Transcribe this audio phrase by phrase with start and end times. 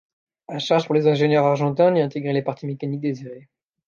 [0.47, 3.49] À charge pour les ingénieurs argentins d'y intégrer les parties mécaniques désirées.